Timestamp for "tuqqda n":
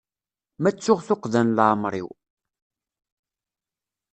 1.07-1.53